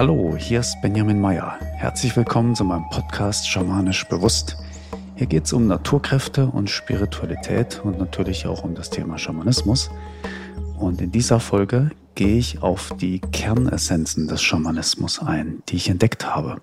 [0.00, 1.58] Hallo, hier ist Benjamin Meyer.
[1.76, 4.56] Herzlich willkommen zu meinem Podcast Schamanisch Bewusst.
[5.14, 9.90] Hier geht es um Naturkräfte und Spiritualität und natürlich auch um das Thema Schamanismus.
[10.78, 16.24] Und in dieser Folge gehe ich auf die Kernessenzen des Schamanismus ein, die ich entdeckt
[16.24, 16.62] habe.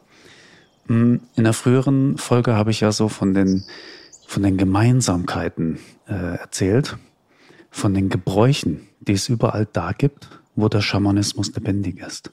[0.87, 3.65] Hm, in der früheren Folge habe ich ja so von den,
[4.25, 5.77] von den Gemeinsamkeiten
[6.07, 6.97] äh, erzählt,
[7.77, 12.31] von den Gebräuchen, die es überall da gibt, wo der Schamanismus lebendig ist.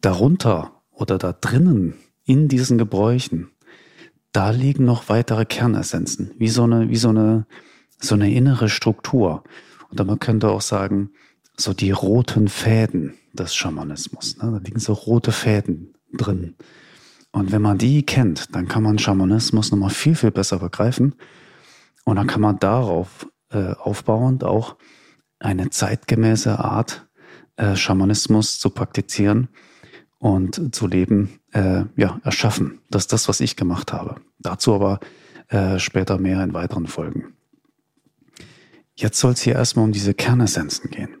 [0.00, 3.50] Darunter oder da drinnen in diesen Gebräuchen,
[4.32, 7.46] da liegen noch weitere Kernessenzen, wie so eine, wie so eine,
[8.00, 9.44] so eine innere Struktur.
[9.90, 11.10] Und man könnte auch sagen,
[11.58, 14.38] so die roten Fäden des Schamanismus.
[14.38, 14.50] Ne?
[14.50, 16.54] Da liegen so rote Fäden drin.
[17.32, 21.14] Und wenn man die kennt, dann kann man Schamanismus nochmal viel, viel besser begreifen.
[22.04, 24.76] Und dann kann man darauf äh, aufbauend auch
[25.38, 27.08] eine zeitgemäße Art,
[27.56, 29.48] äh, Schamanismus zu praktizieren,
[30.22, 32.78] und zu leben, äh, ja, erschaffen.
[32.90, 34.20] Das ist das, was ich gemacht habe.
[34.38, 35.00] Dazu aber
[35.48, 37.34] äh, später mehr in weiteren Folgen.
[38.94, 41.16] Jetzt soll es hier erstmal um diese Kernessenzen gehen.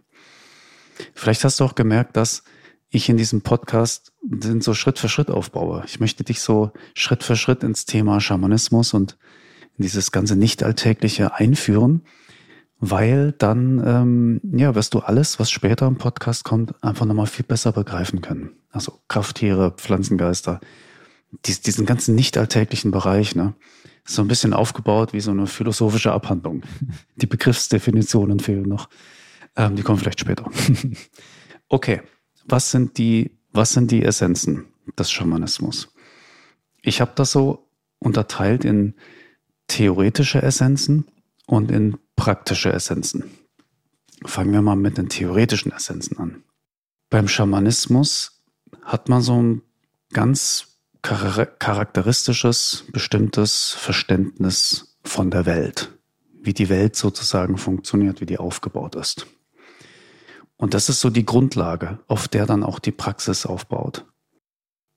[1.14, 2.44] Vielleicht hast du auch gemerkt, dass
[2.90, 5.82] ich in diesem Podcast den so Schritt für Schritt aufbaue.
[5.86, 9.18] Ich möchte dich so Schritt für Schritt ins Thema Schamanismus und
[9.82, 12.02] dieses ganze Nicht-Alltägliche einführen
[12.84, 17.44] weil dann ähm, ja wirst du alles, was später im Podcast kommt, einfach nochmal viel
[17.44, 18.56] besser begreifen können.
[18.70, 20.58] Also Krafttiere, Pflanzengeister,
[21.46, 23.54] dies, diesen ganzen nicht alltäglichen Bereich, ne?
[24.04, 26.62] Ist so ein bisschen aufgebaut wie so eine philosophische Abhandlung.
[27.16, 28.88] Die Begriffsdefinitionen fehlen noch.
[29.54, 30.50] Ähm, die kommen vielleicht später.
[31.68, 32.02] okay,
[32.46, 34.64] was sind die, was sind die Essenzen
[34.98, 35.94] des Schamanismus?
[36.80, 37.68] Ich habe das so
[38.00, 38.94] unterteilt in
[39.68, 41.06] theoretische Essenzen
[41.46, 43.24] und in praktische Essenzen.
[44.24, 46.44] Fangen wir mal mit den theoretischen Essenzen an.
[47.10, 48.42] Beim Schamanismus
[48.82, 49.62] hat man so ein
[50.12, 55.92] ganz charakteristisches, bestimmtes Verständnis von der Welt,
[56.42, 59.26] wie die Welt sozusagen funktioniert, wie die aufgebaut ist.
[60.56, 64.06] Und das ist so die Grundlage, auf der dann auch die Praxis aufbaut.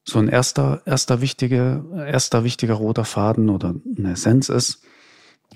[0.08, 4.84] So ein erster, erster, wichtiger, erster wichtiger roter Faden oder eine Essenz ist,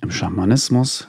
[0.02, 1.08] im Schamanismus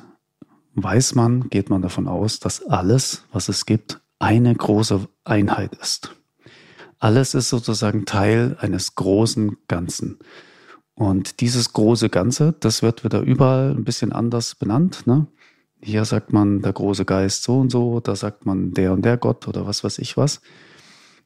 [0.74, 6.14] weiß man, geht man davon aus, dass alles, was es gibt, eine große Einheit ist.
[6.98, 10.18] Alles ist sozusagen Teil eines großen Ganzen.
[10.94, 15.06] Und dieses große Ganze, das wird wieder überall ein bisschen anders benannt.
[15.06, 15.26] Ne?
[15.80, 19.16] Hier sagt man der große Geist so und so, da sagt man der und der
[19.16, 20.42] Gott oder was weiß ich was.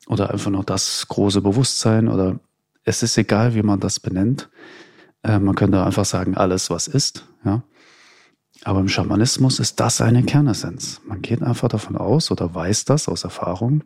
[0.06, 2.38] Oder einfach nur das große Bewusstsein oder
[2.84, 4.50] es ist egal, wie man das benennt.
[5.22, 7.26] Äh, man könnte einfach sagen, alles, was ist.
[7.44, 7.62] Ja?
[8.62, 11.00] Aber im Schamanismus ist das eine Kernessenz.
[11.06, 13.82] Man geht einfach davon aus oder weiß das aus Erfahrung,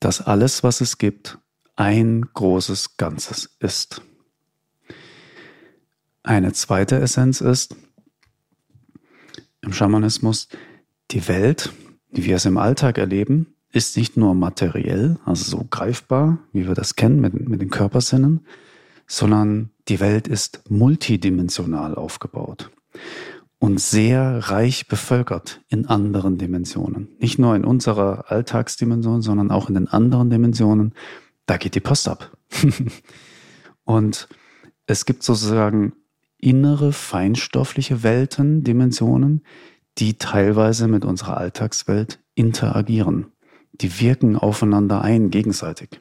[0.00, 1.38] dass alles, was es gibt,
[1.76, 4.02] ein großes Ganzes ist.
[6.22, 7.76] Eine zweite Essenz ist
[9.60, 10.48] im Schamanismus,
[11.10, 11.72] die Welt,
[12.10, 16.74] wie wir es im Alltag erleben, ist nicht nur materiell, also so greifbar, wie wir
[16.74, 18.46] das kennen mit, mit den Körpersinnen,
[19.06, 22.70] sondern die Welt ist multidimensional aufgebaut
[23.58, 27.08] und sehr reich bevölkert in anderen Dimensionen.
[27.18, 30.94] Nicht nur in unserer Alltagsdimension, sondern auch in den anderen Dimensionen.
[31.46, 32.36] Da geht die Post ab.
[33.84, 34.28] und
[34.86, 35.94] es gibt sozusagen
[36.38, 39.42] innere feinstoffliche Welten, Dimensionen,
[39.98, 43.26] die teilweise mit unserer Alltagswelt interagieren.
[43.80, 46.00] Die wirken aufeinander ein, gegenseitig.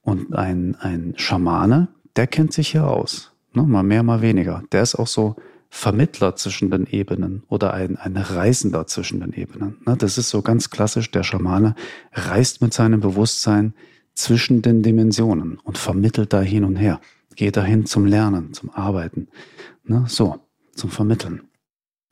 [0.00, 3.32] Und ein, ein Schamane, der kennt sich hier aus.
[3.54, 3.62] Ne?
[3.62, 4.62] Mal mehr, mal weniger.
[4.72, 5.36] Der ist auch so
[5.70, 9.78] Vermittler zwischen den Ebenen oder ein, ein Reisender zwischen den Ebenen.
[9.86, 9.96] Ne?
[9.96, 11.10] Das ist so ganz klassisch.
[11.10, 11.74] Der Schamane
[12.12, 13.74] reist mit seinem Bewusstsein
[14.14, 17.00] zwischen den Dimensionen und vermittelt da hin und her.
[17.36, 19.28] Geht dahin zum Lernen, zum Arbeiten.
[19.84, 20.04] Ne?
[20.08, 20.40] So,
[20.74, 21.42] zum Vermitteln.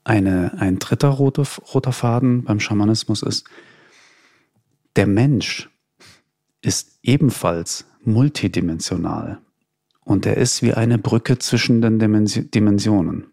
[0.05, 3.45] Eine, ein dritter roter, roter Faden beim Schamanismus ist,
[4.97, 5.71] der Mensch
[6.63, 9.39] ist ebenfalls multidimensional.
[10.05, 13.27] Und er ist wie eine Brücke zwischen den Dimensionen.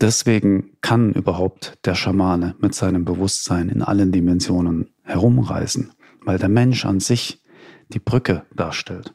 [0.00, 5.92] Deswegen kann überhaupt der Schamane mit seinem Bewusstsein in allen Dimensionen herumreisen,
[6.24, 7.42] weil der Mensch an sich
[7.88, 9.14] die Brücke darstellt.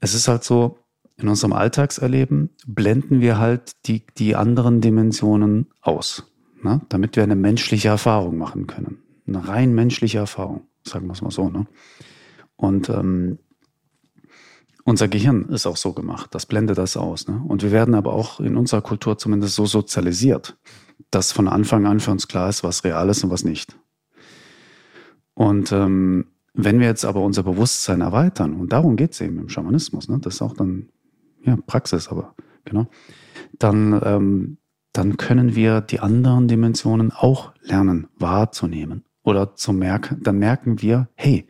[0.00, 0.78] Es ist halt so,
[1.16, 6.30] in unserem Alltagserleben blenden wir halt die, die anderen Dimensionen aus,
[6.62, 6.80] ne?
[6.88, 8.98] damit wir eine menschliche Erfahrung machen können.
[9.26, 11.48] Eine rein menschliche Erfahrung, sagen wir es mal so.
[11.48, 11.66] Ne?
[12.56, 13.38] Und ähm,
[14.84, 17.26] unser Gehirn ist auch so gemacht, das blendet das aus.
[17.26, 17.42] Ne?
[17.48, 20.58] Und wir werden aber auch in unserer Kultur zumindest so sozialisiert,
[21.10, 23.76] dass von Anfang an für uns klar ist, was real ist und was nicht.
[25.32, 29.48] Und ähm, wenn wir jetzt aber unser Bewusstsein erweitern, und darum geht es eben im
[29.48, 30.18] Schamanismus, ne?
[30.20, 30.90] das ist auch dann
[31.42, 32.34] ja, Praxis, aber
[32.64, 32.86] genau,
[33.58, 34.58] dann, ähm,
[34.92, 39.04] dann können wir die anderen Dimensionen auch lernen wahrzunehmen.
[39.24, 41.48] Oder zu merken, dann merken wir, hey,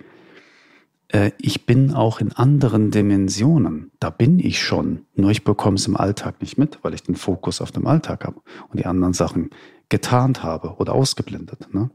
[1.09, 3.91] äh, ich bin auch in anderen Dimensionen.
[4.01, 5.07] Da bin ich schon.
[5.15, 8.25] Nur ich bekomme es im Alltag nicht mit, weil ich den Fokus auf dem Alltag
[8.25, 8.41] habe
[8.71, 9.51] und die anderen Sachen
[9.89, 11.73] getarnt habe oder ausgeblendet.
[11.75, 11.91] Ne?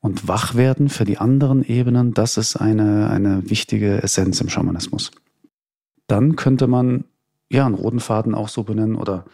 [0.00, 5.10] Und wach werden für die anderen Ebenen, das ist eine, eine wichtige Essenz im Schamanismus.
[6.06, 7.04] Dann könnte man
[7.50, 9.24] ja einen roten Faden auch so benennen oder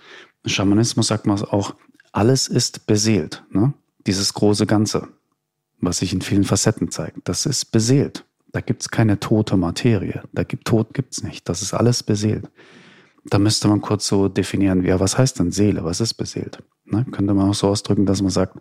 [0.46, 1.74] Schamanismus sagt man auch,
[2.12, 3.44] alles ist beseelt.
[3.50, 3.74] Ne?
[4.06, 5.08] Dieses große Ganze,
[5.80, 8.24] was sich in vielen Facetten zeigt, das ist beseelt.
[8.52, 10.22] Da gibt's keine tote Materie.
[10.32, 11.48] Da gibt Tod gibt's nicht.
[11.48, 12.48] Das ist alles beseelt.
[13.24, 15.84] Da müsste man kurz so definieren, ja, was heißt denn Seele?
[15.84, 16.62] Was ist beseelt?
[16.84, 17.04] Ne?
[17.10, 18.60] Könnte man auch so ausdrücken, dass man sagt,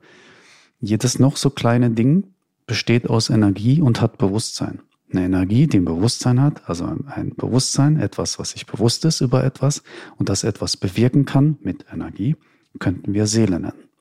[0.80, 2.34] jedes noch so kleine Ding
[2.66, 4.82] besteht aus Energie und hat Bewusstsein.
[5.12, 9.44] Eine Energie, die ein Bewusstsein hat, also ein Bewusstsein, etwas, was sich bewusst ist über
[9.44, 9.84] etwas
[10.18, 12.36] und das etwas bewirken kann mit Energie,
[12.80, 13.93] könnten wir Seele nennen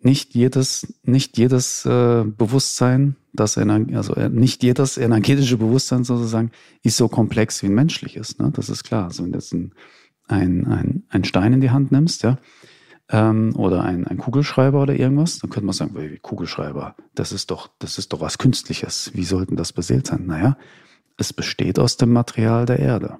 [0.00, 6.50] nicht jedes, nicht jedes äh, Bewusstsein, das also äh, nicht jedes energetische Bewusstsein sozusagen
[6.82, 8.38] ist so komplex wie ein menschliches.
[8.38, 8.50] Ne?
[8.54, 9.04] Das ist klar.
[9.04, 9.72] Also wenn du jetzt ein,
[10.28, 12.38] ein, ein, ein Stein in die Hand nimmst, ja,
[13.10, 17.50] ähm, oder ein, ein Kugelschreiber oder irgendwas, dann könnte man sagen, wie Kugelschreiber, das ist
[17.50, 19.10] doch, das ist doch was Künstliches.
[19.14, 20.26] Wie sollten das beseelt sein?
[20.26, 20.56] Naja,
[21.16, 23.18] es besteht aus dem Material der Erde.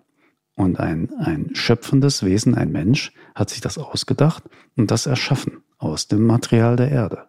[0.55, 4.45] Und ein, ein schöpfendes Wesen, ein Mensch, hat sich das ausgedacht
[4.75, 7.29] und das erschaffen aus dem Material der Erde.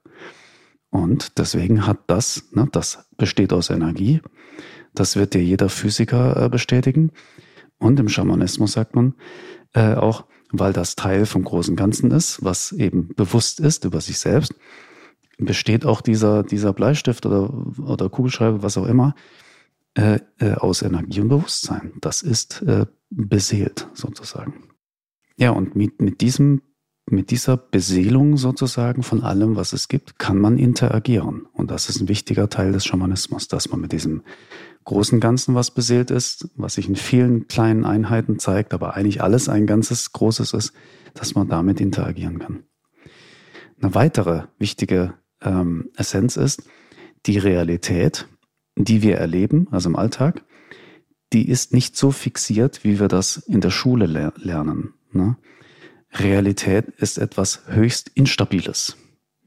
[0.89, 4.21] Und deswegen hat das, ne, das besteht aus Energie,
[4.93, 7.11] das wird dir jeder Physiker äh, bestätigen.
[7.77, 9.13] Und im Schamanismus sagt man
[9.73, 14.17] äh, auch, weil das Teil vom großen Ganzen ist, was eben bewusst ist über sich
[14.17, 14.55] selbst,
[15.37, 19.13] besteht auch dieser, dieser Bleistift oder, oder Kugelschreiber, was auch immer,
[19.93, 21.93] äh, äh, aus Energie und Bewusstsein.
[22.01, 24.69] Das ist äh, beseelt sozusagen.
[25.37, 26.61] Ja, und mit, mit diesem
[27.09, 31.47] mit dieser Beseelung sozusagen von allem, was es gibt, kann man interagieren.
[31.53, 34.23] Und das ist ein wichtiger Teil des Schamanismus, dass man mit diesem
[34.83, 39.47] großen Ganzen, was beseelt ist, was sich in vielen kleinen Einheiten zeigt, aber eigentlich alles
[39.47, 40.73] ein ganzes Großes ist,
[41.13, 42.63] dass man damit interagieren kann.
[43.81, 46.63] Eine weitere wichtige ähm, Essenz ist,
[47.25, 48.27] die Realität,
[48.75, 50.43] die wir erleben, also im Alltag,
[51.33, 54.93] die ist nicht so fixiert, wie wir das in der Schule le lernen.
[55.11, 55.37] Ne?
[56.19, 58.97] Realität ist etwas höchst Instabiles.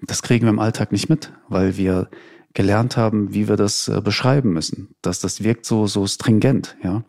[0.02, 2.08] Das kriegen wir im Alltag nicht mit, weil wir
[2.54, 4.94] gelernt haben, wie wir das äh, beschreiben müssen.
[5.02, 7.04] Dass das wirkt so, so stringent, ja.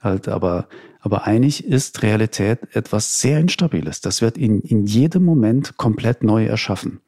[0.00, 0.68] Halt, aber,
[1.00, 4.02] aber eigentlich ist Realität etwas sehr Instabiles.
[4.02, 7.00] Das wird in, in jedem Moment komplett neu erschaffen.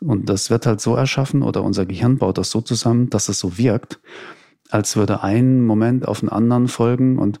[0.00, 3.40] Und das wird halt so erschaffen oder unser Gehirn baut das so zusammen, dass es
[3.40, 3.98] so wirkt,
[4.70, 7.40] als würde ein Moment auf den anderen folgen und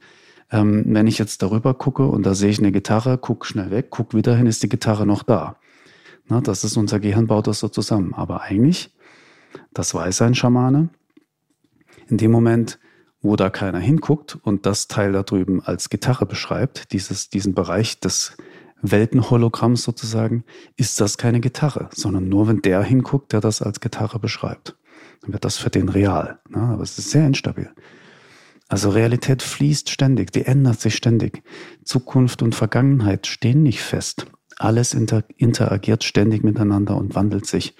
[0.50, 3.86] ähm, wenn ich jetzt darüber gucke und da sehe ich eine Gitarre, guck schnell weg,
[3.90, 5.56] guck wieder hin, ist die Gitarre noch da.
[6.28, 8.14] Na, das ist unser Gehirn, baut das so zusammen.
[8.14, 8.94] Aber eigentlich,
[9.72, 10.90] das weiß ein Schamane,
[12.08, 12.78] in dem Moment,
[13.22, 18.00] wo da keiner hinguckt und das Teil da drüben als Gitarre beschreibt, dieses, diesen Bereich
[18.00, 18.36] des
[18.82, 20.44] Weltenhologramms sozusagen,
[20.76, 24.76] ist das keine Gitarre, sondern nur wenn der hinguckt, der das als Gitarre beschreibt.
[25.20, 26.38] Dann wird das für den real.
[26.48, 27.70] Na, aber es ist sehr instabil.
[28.70, 31.42] Also Realität fließt ständig, die ändert sich ständig.
[31.84, 34.26] Zukunft und Vergangenheit stehen nicht fest.
[34.58, 37.74] Alles inter interagiert ständig miteinander und wandelt sich.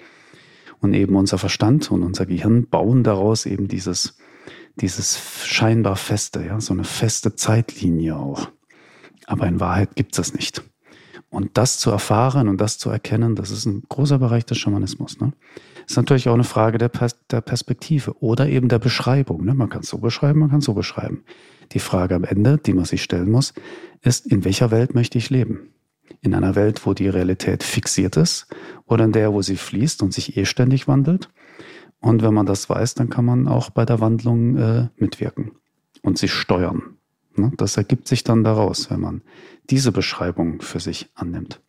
[0.81, 4.17] Und eben unser Verstand und unser Gehirn bauen daraus eben dieses,
[4.75, 8.49] dieses scheinbar feste, ja, so eine feste Zeitlinie auch.
[9.27, 10.61] Aber in Wahrheit gibt es das nicht.
[11.31, 15.17] Und das zu erfahren und das zu erkennen, das ist ein großer Bereich des Schamanismus.
[15.21, 15.31] Ne?
[15.87, 19.45] Ist natürlich auch eine Frage der, Pers der Perspektive oder eben der Beschreibung.
[19.45, 19.53] Ne?
[19.53, 21.23] Man kann es so beschreiben, man kann es so beschreiben.
[21.71, 23.53] Die Frage am Ende, die man sich stellen muss,
[24.01, 25.69] ist, in welcher Welt möchte ich leben?
[26.19, 28.47] In einer Welt, wo die Realität fixiert ist
[28.85, 31.29] oder in der, wo sie fließt und sich eh ständig wandelt?
[32.01, 35.51] Und wenn man das weiß, dann kann man auch bei der Wandlung äh, mitwirken
[36.01, 36.97] und sich steuern.
[37.35, 37.51] Ne?
[37.57, 39.21] Das ergibt sich dann daraus, wenn man
[39.69, 41.61] diese Beschreibung für sich annimmt.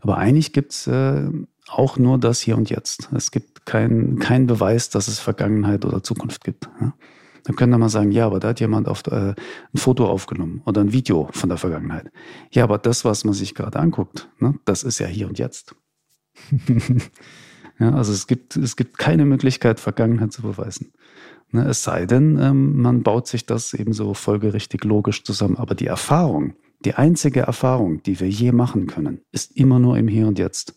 [0.00, 1.30] Aber eigentlich gibt's äh,
[1.68, 3.10] auch nur das Hier und Jetzt.
[3.14, 6.68] Es gibt keinen kein Beweis, dass es Vergangenheit oder Zukunft gibt.
[6.80, 6.94] Ja?
[7.44, 10.80] Dann könnte man sagen, ja, aber da hat jemand auf, äh, ein Foto aufgenommen oder
[10.80, 12.10] ein Video von der Vergangenheit.
[12.50, 15.74] Ja, aber das, was man sich gerade anguckt, ne, das ist ja hier und jetzt.
[17.78, 20.92] ja, also es gibt, es gibt keine Möglichkeit, Vergangenheit zu beweisen.
[21.52, 25.56] Ne, es sei denn, ähm, man baut sich das eben so folgerichtig logisch zusammen.
[25.56, 26.54] Aber die Erfahrung,
[26.84, 30.74] die einzige Erfahrung, die wir je machen können, ist immer nur im Hier und Jetzt.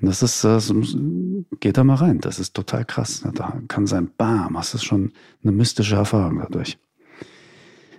[0.00, 0.58] Das ist, äh,
[1.60, 2.20] geht da mal rein.
[2.20, 3.24] Das ist total krass.
[3.34, 6.78] Da kann sein, bam, hast du schon eine mystische Erfahrung dadurch.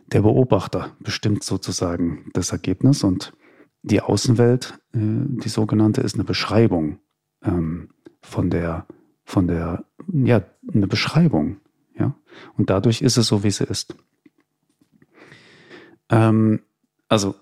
[0.08, 3.34] Der Beobachter bestimmt sozusagen das Ergebnis und
[3.82, 7.00] die Außenwelt, äh, die sogenannte, ist eine Beschreibung
[7.44, 7.90] ähm,
[8.22, 8.88] von der,
[9.25, 11.58] von der, ja, eine Beschreibung,
[11.98, 12.15] ja.
[12.58, 13.96] Und dadurch ist es so, wie sie ist.
[16.10, 16.62] Ähm,
[17.08, 17.36] also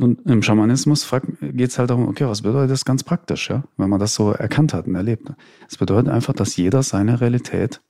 [0.00, 1.08] und im Schamanismus
[1.40, 4.30] geht es halt darum, okay, was bedeutet das ganz praktisch, ja, wenn man das so
[4.32, 5.30] erkannt hat und erlebt.
[5.68, 7.80] Es bedeutet einfach, dass jeder seine Realität,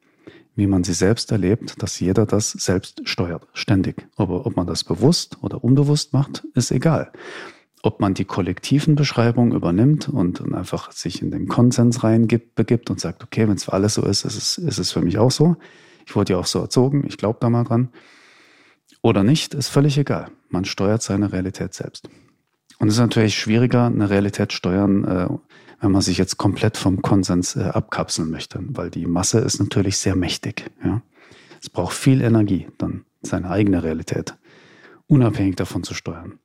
[0.57, 4.07] wie man sie selbst erlebt, dass jeder das selbst steuert, ständig.
[4.17, 7.13] Aber ob man das bewusst oder unbewusst macht, ist egal.
[7.83, 13.01] Ob man die kollektiven Beschreibungen übernimmt und einfach sich in den Konsens reingibt, begibt und
[13.01, 15.33] sagt, okay, wenn es für alles so ist, ist es, ist es für mich auch
[15.33, 15.57] so.
[16.07, 17.89] Ich wurde ja auch so erzogen, ich glaube da mal dran
[19.03, 20.31] oder nicht, ist völlig egal.
[20.49, 22.09] Man steuert seine Realität selbst.
[22.79, 25.29] Und es ist natürlich schwieriger, eine Realität steuern, äh,
[25.81, 29.99] wenn man sich jetzt komplett vom Konsens äh, abkapseln möchte, weil die Masse ist natürlich
[29.99, 30.71] sehr mächtig.
[30.85, 31.03] Ja?
[31.61, 34.37] Es braucht viel Energie, dann seine eigene Realität
[35.07, 36.39] unabhängig davon zu steuern.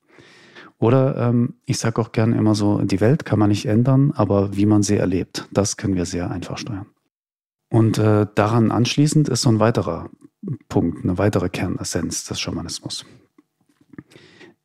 [0.79, 4.55] Oder ähm, ich sage auch gern immer so, die Welt kann man nicht ändern, aber
[4.55, 6.85] wie man sie erlebt, das können wir sehr einfach steuern.
[7.69, 10.09] Und äh, daran anschließend ist so ein weiterer
[10.69, 13.05] Punkt, eine weitere Kernessenz des Schamanismus.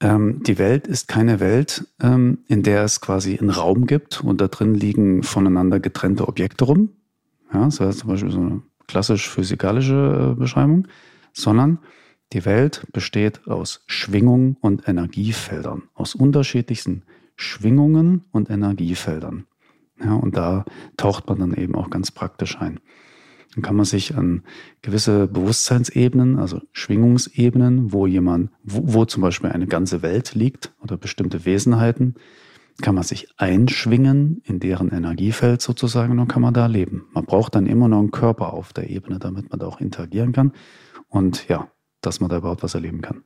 [0.00, 4.40] Ähm, die Welt ist keine Welt, ähm, in der es quasi einen Raum gibt und
[4.40, 6.90] da drin liegen voneinander getrennte Objekte rum.
[7.52, 10.88] Ja, das heißt zum Beispiel so eine klassisch physikalische äh, Beschreibung,
[11.32, 11.78] sondern
[12.32, 17.02] die Welt besteht aus Schwingungen und Energiefeldern, aus unterschiedlichsten
[17.36, 19.46] Schwingungen und Energiefeldern.
[20.02, 20.64] Ja, und da
[20.96, 22.80] taucht man dann eben auch ganz praktisch ein.
[23.54, 24.42] Dann kann man sich an
[24.80, 30.96] gewisse Bewusstseinsebenen, also Schwingungsebenen, wo jemand, wo, wo zum Beispiel eine ganze Welt liegt oder
[30.96, 32.14] bestimmte Wesenheiten,
[32.80, 37.04] kann man sich einschwingen in deren Energiefeld sozusagen und kann man da leben.
[37.12, 40.32] Man braucht dann immer noch einen Körper auf der Ebene, damit man da auch interagieren
[40.32, 40.52] kann
[41.12, 41.68] und ja,
[42.02, 43.22] dass man da überhaupt was erleben kann.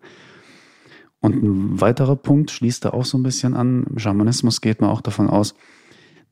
[1.20, 3.84] Und ein weiterer Punkt schließt da auch so ein bisschen an.
[3.90, 5.54] Im Schamanismus geht man auch davon aus,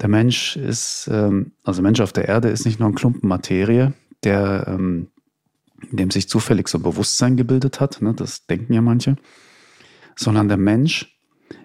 [0.00, 3.94] der Mensch ist, ähm, also Mensch auf der Erde ist nicht nur ein Klumpen Materie,
[4.24, 5.08] der, ähm,
[5.90, 9.16] in dem sich zufällig so Bewusstsein gebildet hat, ne, das denken ja manche,
[10.16, 11.18] sondern der Mensch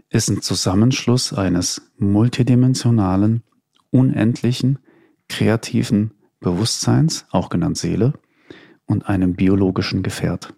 [0.09, 3.43] ist ein Zusammenschluss eines multidimensionalen,
[3.91, 4.79] unendlichen,
[5.27, 8.13] kreativen Bewusstseins, auch genannt Seele,
[8.85, 10.55] und einem biologischen Gefährt.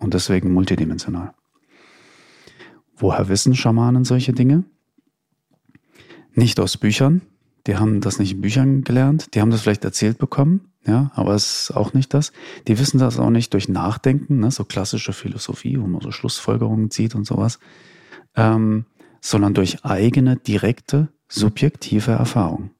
[0.00, 1.34] Und deswegen multidimensional.
[2.96, 4.64] Woher wissen Schamanen solche Dinge?
[6.34, 7.22] Nicht aus Büchern.
[7.66, 9.34] Die haben das nicht in Büchern gelernt.
[9.34, 10.70] Die haben das vielleicht erzählt bekommen.
[10.86, 12.32] Ja, aber es ist auch nicht das.
[12.66, 16.90] Die wissen das auch nicht durch Nachdenken, ne, so klassische Philosophie, wo man so Schlussfolgerungen
[16.90, 17.58] zieht und sowas,
[18.34, 18.86] ähm,
[19.20, 22.70] sondern durch eigene, direkte, subjektive Erfahrung.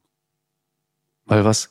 [1.26, 1.68] Weil was,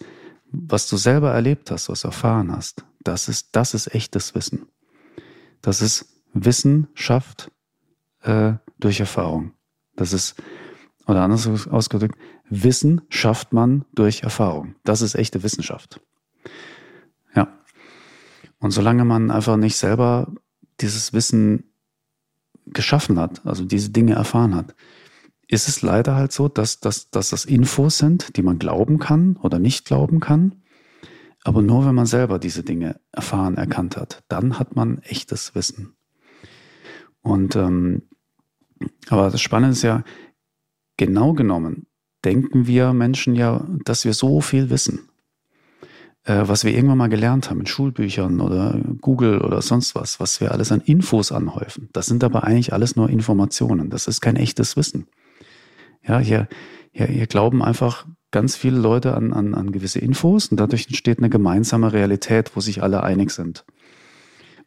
[0.52, 4.68] was du selber erlebt hast, was erfahren hast, das ist, das ist echtes Wissen.
[5.62, 7.52] Das ist Wissenschaft
[8.22, 9.54] äh, durch Erfahrung.
[9.96, 10.36] Das ist
[11.10, 12.18] oder anders ausgedrückt,
[12.50, 14.76] Wissen schafft man durch Erfahrung.
[14.84, 16.00] Das ist echte Wissenschaft.
[17.36, 17.48] Ja.
[18.60, 20.32] Und solange man einfach nicht selber
[20.80, 21.64] dieses Wissen
[22.68, 24.76] geschaffen hat, also diese Dinge erfahren hat,
[25.48, 29.36] ist es leider halt so, dass, dass, dass das Infos sind, die man glauben kann
[29.38, 30.62] oder nicht glauben kann.
[31.50, 35.96] Aber nur wenn man selber diese Dinge erfahren, erkannt hat, dann hat man echtes Wissen.
[37.24, 38.04] Und ähm,
[39.08, 40.04] aber das Spannende ist ja,
[40.98, 41.88] genau genommen
[42.24, 45.10] denken wir Menschen ja, dass wir so viel wissen,
[46.26, 50.40] äh, was wir irgendwann mal gelernt haben in Schulbüchern oder Google oder sonst was, was
[50.40, 51.90] wir alles an Infos anhäufen.
[51.94, 53.90] Das sind aber eigentlich alles nur Informationen.
[53.90, 55.08] Das ist kein echtes Wissen.
[56.08, 56.48] Ja, hier,
[56.92, 61.20] hier, hier glauben einfach ganz viele Leute an, an, an gewisse Infos und dadurch entsteht
[61.20, 63.66] eine gemeinsame Realität, wo sich alle einig sind.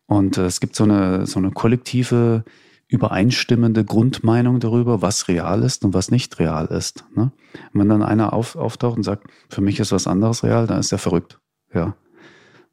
[0.06, 2.44] Und äh, es gibt so eine, so eine kollektive
[2.88, 7.04] übereinstimmende Grundmeinung darüber, was real ist und was nicht real ist.
[7.14, 7.32] Ne?
[7.72, 10.92] wenn dann einer auf, auftaucht und sagt, für mich ist was anderes real, dann ist
[10.92, 11.40] er verrückt.
[11.72, 11.96] Ja.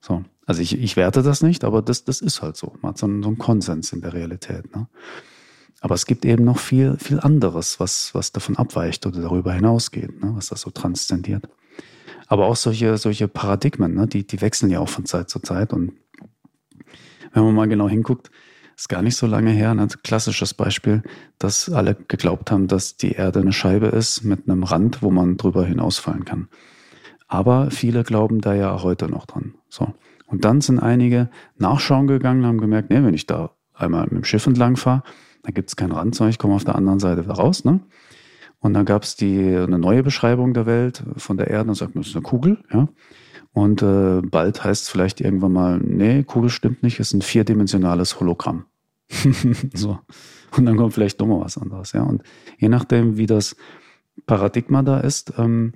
[0.01, 0.23] So.
[0.45, 2.73] Also ich, ich werte das nicht, aber das, das ist halt so.
[2.81, 4.75] Man hat so einen, so einen Konsens in der Realität.
[4.75, 4.87] Ne?
[5.81, 10.21] Aber es gibt eben noch viel, viel anderes, was, was davon abweicht oder darüber hinausgeht,
[10.21, 10.31] ne?
[10.35, 11.47] was das so transzendiert.
[12.27, 14.07] Aber auch solche, solche Paradigmen, ne?
[14.07, 15.73] die, die wechseln ja auch von Zeit zu Zeit.
[15.73, 15.93] Und
[17.33, 18.29] wenn man mal genau hinguckt,
[18.75, 21.03] ist gar nicht so lange her, ein klassisches Beispiel,
[21.37, 25.37] dass alle geglaubt haben, dass die Erde eine Scheibe ist mit einem Rand, wo man
[25.37, 26.47] drüber hinausfallen kann.
[27.27, 29.55] Aber viele glauben da ja heute noch dran.
[29.69, 29.93] So.
[30.27, 34.23] Und dann sind einige nachschauen gegangen, haben gemerkt, nee, wenn ich da einmal mit dem
[34.23, 35.03] Schiff entlang fahre,
[35.43, 37.79] da gibt es kein Randzeug, ich komme auf der anderen Seite wieder raus, ne?
[38.61, 42.01] Und dann gab es eine neue Beschreibung der Welt von der Erde und sagt man,
[42.01, 42.89] das ist eine Kugel, ja.
[43.51, 48.19] Und äh, bald heißt es vielleicht irgendwann mal, nee, Kugel stimmt nicht, ist ein vierdimensionales
[48.19, 48.65] Hologramm.
[49.73, 49.99] so.
[50.55, 52.03] Und dann kommt vielleicht nochmal was anderes, ja.
[52.03, 52.23] Und
[52.57, 53.55] je nachdem, wie das
[54.25, 55.73] Paradigma da ist, ähm,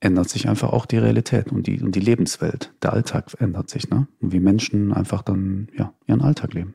[0.00, 2.72] ändert sich einfach auch die Realität und die, und die Lebenswelt.
[2.82, 4.08] Der Alltag ändert sich, ne?
[4.20, 6.74] Und wie Menschen einfach dann, ja, ihren Alltag leben.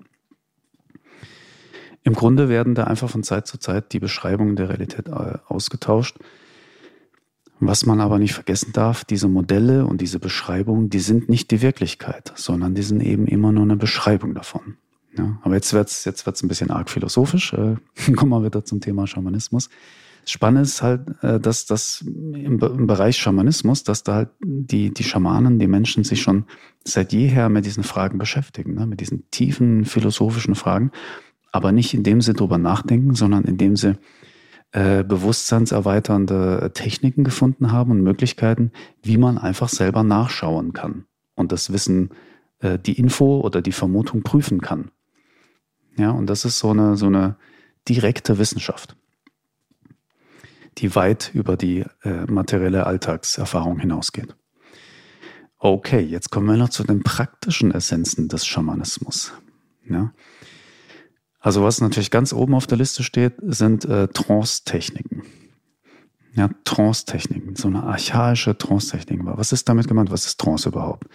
[2.06, 6.18] Im Grunde werden da einfach von Zeit zu Zeit die Beschreibungen der Realität äh, ausgetauscht.
[7.60, 11.64] Was man aber nicht vergessen darf, diese Modelle und diese Beschreibungen, die sind nicht die
[11.64, 14.78] Wirklichkeit, sondern die sind eben immer nur eine Beschreibung davon.
[15.18, 17.54] Ja, aber jetzt wird's jetzt wird's ein bisschen arg philosophisch.
[17.54, 17.78] Äh,
[18.16, 19.70] kommen wir wieder zum Thema Schamanismus.
[20.28, 25.04] Spannend ist halt, äh, dass das im, im, Bereich Schamanismus, dass da halt die, die
[25.04, 26.46] Schamanen, die Menschen sich schon
[26.84, 28.86] seit jeher mit diesen Fragen beschäftigen, ne?
[28.86, 30.92] mit diesen tiefen philosophischen Fragen
[31.56, 33.96] aber nicht indem sie drüber nachdenken, sondern indem sie
[34.74, 41.72] äh, bewusstseinserweiternde Techniken gefunden haben und Möglichkeiten, wie man einfach selber nachschauen kann und das
[41.72, 42.10] Wissen,
[42.60, 44.92] äh, die Info oder die Vermutung prüfen kann.
[45.96, 47.38] Ja, und das ist so eine, so eine
[47.88, 48.98] direkte Wissenschaft,
[50.78, 54.36] die weit über die äh, materielle Alltagserfahrung hinausgeht.
[55.58, 59.32] Okay, jetzt kommen wir noch zu den praktischen Essenzen des Schamanismus.
[59.88, 60.12] Ja.
[61.46, 65.22] Also was natürlich ganz oben auf der Liste steht, sind äh, Trance-Techniken.
[66.34, 69.20] Ja, Trance-Techniken, so eine archaische Trance-Technik.
[69.26, 70.10] Was ist damit gemeint?
[70.10, 71.08] Was ist Trance überhaupt?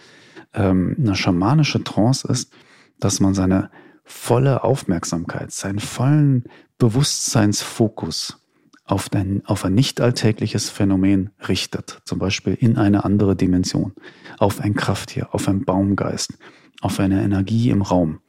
[0.55, 2.53] Ähm, eine schamanische Trance ist,
[3.01, 3.73] dass man seine
[4.05, 6.45] volle Aufmerksamkeit, seinen vollen
[6.79, 8.39] Bewusstseinsfokus
[8.85, 13.95] auf, ein, auf ein nicht alltägliches Phänomen richtet, zum Beispiel in eine andere Dimension,
[14.39, 16.39] auf ein Krafttier, auf einen Baumgeist,
[16.83, 18.21] auf eine Energie im Raum.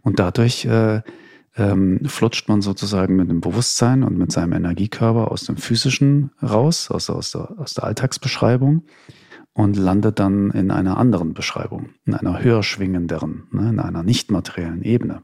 [0.00, 1.02] Und dadurch äh,
[1.56, 6.90] ähm, flutscht man sozusagen mit dem Bewusstsein und mit seinem Energiekörper aus dem Physischen raus,
[6.90, 8.84] aus, aus, der, aus der Alltagsbeschreibung
[9.54, 14.30] und landet dann in einer anderen Beschreibung, in einer höher schwingenderen, ne, in einer nicht
[14.30, 15.22] materiellen Ebene.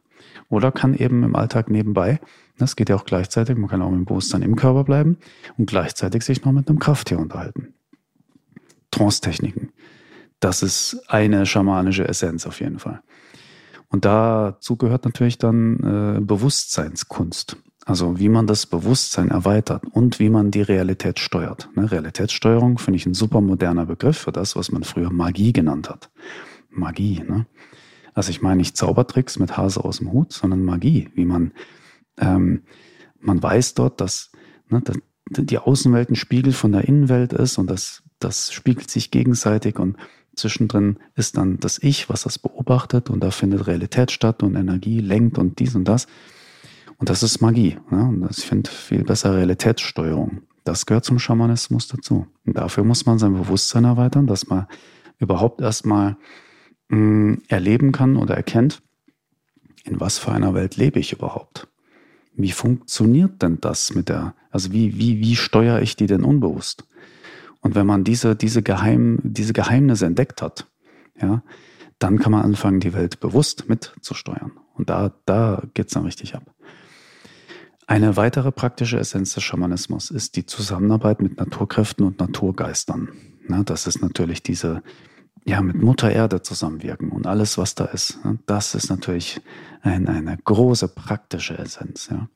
[0.48, 2.18] Oder kann eben im Alltag nebenbei,
[2.56, 5.18] das geht ja auch gleichzeitig, man kann auch mit dem Bewusstsein im Körper bleiben
[5.58, 7.74] und gleichzeitig sich noch mit einem Krafttier unterhalten.
[8.90, 9.70] Trance-Techniken.
[10.40, 13.02] Das ist eine schamanische Essenz auf jeden Fall.
[13.92, 17.56] Und dazu gehört natürlich dann äh, Bewusstseinskunst.
[17.84, 21.68] Also wie man das Bewusstsein erweitert und wie man die Realität steuert.
[21.74, 21.90] Ne?
[21.90, 26.10] Realitätssteuerung finde ich ein super moderner Begriff für das, was man früher Magie genannt hat.
[26.70, 27.22] Magie.
[27.28, 27.46] Ne?
[28.14, 31.10] Also ich meine nicht Zaubertricks mit Hase aus dem Hut, sondern Magie.
[31.14, 31.52] Wie man,
[32.18, 32.62] ähm,
[33.20, 34.30] man weiß dort, dass,
[34.68, 34.96] ne, dass
[35.28, 39.96] die Außenwelt ein Spiegel von der Innenwelt ist und das, das spiegelt sich gegenseitig und
[40.36, 45.00] Zwischendrin ist dann das Ich, was das beobachtet und da findet Realität statt und Energie
[45.00, 46.06] lenkt und dies und das.
[46.96, 47.76] Und das ist Magie.
[47.90, 48.02] Ja?
[48.02, 50.42] Und das, ich finde viel besser Realitätssteuerung.
[50.64, 52.26] Das gehört zum Schamanismus dazu.
[52.46, 54.66] Und dafür muss man sein Bewusstsein erweitern, dass man
[55.18, 56.16] überhaupt erstmal
[56.88, 58.82] mh, erleben kann oder erkennt,
[59.84, 61.68] in was für einer Welt lebe ich überhaupt?
[62.34, 66.86] Wie funktioniert denn das mit der, also wie, wie, wie steuere ich die denn unbewusst?
[67.62, 70.66] Und wenn man diese, diese, Geheim, diese Geheimnisse entdeckt hat,
[71.20, 71.42] ja,
[71.98, 74.52] dann kann man anfangen, die Welt bewusst mitzusteuern.
[74.74, 76.42] Und da, da geht's dann richtig ab.
[77.86, 83.10] Eine weitere praktische Essenz des Schamanismus ist die Zusammenarbeit mit Naturkräften und Naturgeistern.
[83.46, 84.82] Na, das ist natürlich diese,
[85.44, 88.18] ja, mit Mutter Erde zusammenwirken und alles, was da ist.
[88.46, 89.40] Das ist natürlich
[89.82, 92.08] ein, eine große praktische Essenz.
[92.10, 92.28] Ja.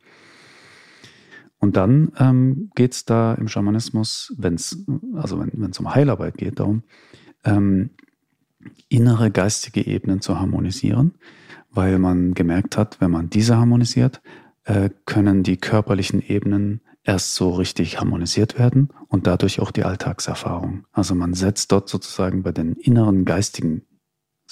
[1.59, 6.37] Und dann ähm, geht es da im Schamanismus, wenn es also wenn es um Heilarbeit
[6.37, 6.83] geht, darum,
[7.45, 7.90] ähm,
[8.88, 11.14] innere geistige Ebenen zu harmonisieren,
[11.71, 14.21] weil man gemerkt hat, wenn man diese harmonisiert,
[14.64, 20.87] äh, können die körperlichen Ebenen erst so richtig harmonisiert werden und dadurch auch die Alltagserfahrung.
[20.92, 23.83] Also man setzt dort sozusagen bei den inneren geistigen,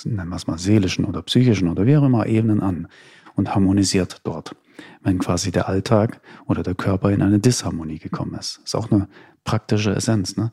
[0.05, 2.89] nennen wir es mal seelischen oder psychischen oder wie auch immer Ebenen an
[3.35, 4.55] und harmonisiert dort
[5.03, 8.61] wenn quasi der Alltag oder der Körper in eine Disharmonie gekommen ist.
[8.65, 9.09] Ist auch eine
[9.45, 10.37] praktische Essenz.
[10.37, 10.53] Ne?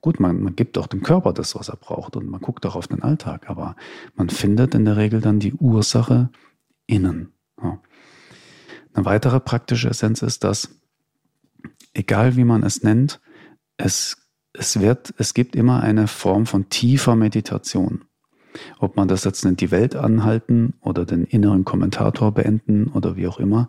[0.00, 2.76] Gut, man, man gibt auch dem Körper das, was er braucht und man guckt auch
[2.76, 3.76] auf den Alltag, aber
[4.14, 6.30] man findet in der Regel dann die Ursache
[6.86, 7.32] innen.
[7.62, 7.80] Ja.
[8.94, 10.80] Eine weitere praktische Essenz ist, dass
[11.94, 13.20] egal wie man es nennt,
[13.76, 14.16] es,
[14.52, 18.04] es wird, es gibt immer eine Form von tiefer Meditation.
[18.78, 23.28] Ob man das jetzt nennt, die Welt anhalten oder den inneren Kommentator beenden oder wie
[23.28, 23.68] auch immer,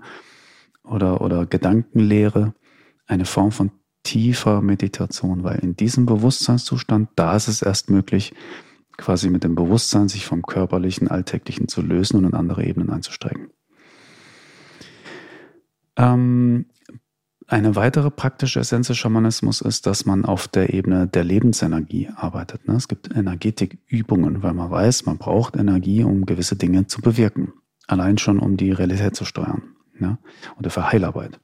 [0.83, 2.53] oder, oder Gedankenlehre,
[3.05, 3.71] eine Form von
[4.03, 8.33] tiefer Meditation, weil in diesem Bewusstseinszustand, da ist es erst möglich,
[8.97, 13.49] quasi mit dem Bewusstsein sich vom körperlichen, alltäglichen zu lösen und in andere Ebenen einzusteigen.
[15.97, 16.65] Ähm,
[17.47, 22.67] eine weitere praktische Essenz des Schamanismus ist, dass man auf der Ebene der Lebensenergie arbeitet.
[22.67, 22.75] Ne?
[22.75, 27.53] Es gibt Energetikübungen, weil man weiß, man braucht Energie, um gewisse Dinge zu bewirken.
[27.87, 29.63] Allein schon, um die Realität zu steuern.
[29.99, 30.17] Ne?
[30.57, 31.39] Oder für Heilarbeit.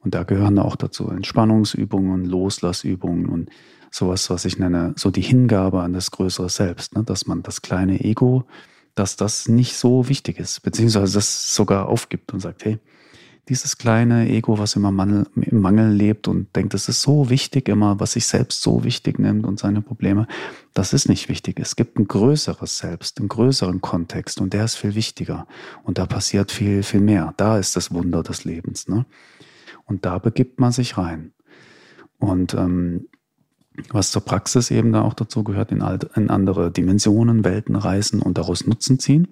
[0.00, 3.50] Und da gehören auch dazu Entspannungsübungen, Loslassübungen und
[3.90, 7.04] sowas, was ich nenne, so die Hingabe an das größere Selbst, ne?
[7.04, 8.44] dass man das kleine Ego,
[8.94, 12.78] dass das nicht so wichtig ist, beziehungsweise das sogar aufgibt und sagt, hey,
[13.48, 17.68] dieses kleine Ego, was immer Mangel, im Mangel lebt und denkt, es ist so wichtig
[17.68, 20.28] immer, was sich selbst so wichtig nimmt und seine Probleme,
[20.74, 21.58] das ist nicht wichtig.
[21.58, 25.46] Es gibt ein größeres Selbst, einen größeren Kontext und der ist viel wichtiger
[25.82, 27.34] und da passiert viel, viel mehr.
[27.36, 28.88] Da ist das Wunder des Lebens.
[28.88, 29.06] Ne?
[29.86, 31.32] Und da begibt man sich rein.
[32.18, 33.08] Und ähm,
[33.90, 38.22] was zur Praxis eben da auch dazu gehört, in, alt, in andere Dimensionen, Welten reisen
[38.22, 39.28] und daraus Nutzen ziehen.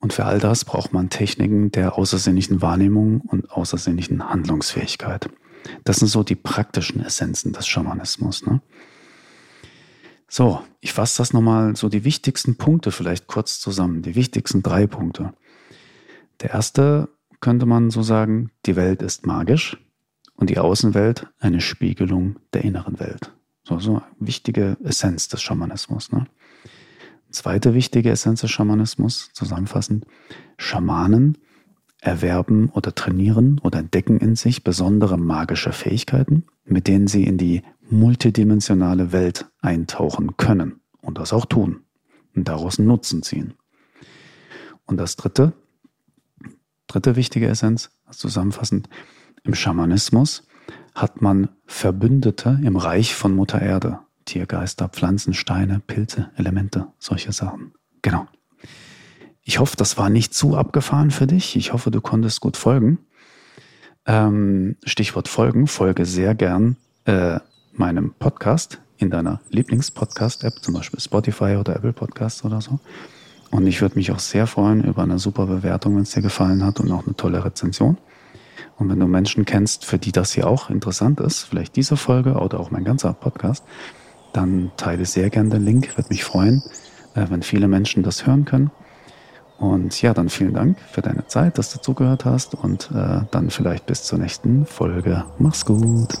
[0.00, 5.28] Und für all das braucht man Techniken der außersinnlichen Wahrnehmung und außersinnlichen Handlungsfähigkeit.
[5.84, 8.46] Das sind so die praktischen Essenzen des Schamanismus.
[8.46, 8.60] Ne?
[10.28, 14.86] So, ich fasse das nochmal so die wichtigsten Punkte vielleicht kurz zusammen, die wichtigsten drei
[14.86, 15.34] Punkte.
[16.40, 17.08] Der erste
[17.40, 19.78] könnte man so sagen, die Welt ist magisch
[20.34, 23.32] und die Außenwelt eine Spiegelung der inneren Welt.
[23.64, 26.12] So, so wichtige Essenz des Schamanismus.
[26.12, 26.26] Ne?
[27.36, 30.06] Zweite wichtige Essenz des Schamanismus, zusammenfassend,
[30.56, 31.36] Schamanen
[32.00, 37.60] erwerben oder trainieren oder entdecken in sich besondere magische Fähigkeiten, mit denen sie in die
[37.90, 41.82] multidimensionale Welt eintauchen können und das auch tun
[42.34, 43.52] und daraus Nutzen ziehen.
[44.86, 45.52] Und das dritte,
[46.86, 48.88] dritte wichtige Essenz, zusammenfassend,
[49.44, 50.48] im Schamanismus
[50.94, 54.05] hat man Verbündete im Reich von Mutter Erde.
[54.26, 57.72] Tiergeister, Pflanzen, Steine, Pilze, Elemente, solche Sachen.
[58.02, 58.26] Genau.
[59.42, 61.56] Ich hoffe, das war nicht zu abgefahren für dich.
[61.56, 62.98] Ich hoffe, du konntest gut folgen.
[64.04, 67.40] Ähm, Stichwort folgen, folge sehr gern äh,
[67.72, 72.80] meinem Podcast in deiner Lieblingspodcast-App, zum Beispiel Spotify oder Apple Podcasts oder so.
[73.50, 76.64] Und ich würde mich auch sehr freuen über eine super Bewertung, wenn es dir gefallen
[76.64, 77.98] hat und auch eine tolle Rezension.
[78.78, 82.34] Und wenn du Menschen kennst, für die das hier auch interessant ist, vielleicht diese Folge
[82.34, 83.64] oder auch mein ganzer Podcast,
[84.36, 85.96] dann teile sehr gern den Link.
[85.96, 86.62] Würde mich freuen,
[87.14, 88.70] äh, wenn viele Menschen das hören können.
[89.58, 93.50] Und ja, dann vielen Dank für deine Zeit, dass du zugehört hast und äh, dann
[93.50, 95.24] vielleicht bis zur nächsten Folge.
[95.38, 96.14] Mach's gut.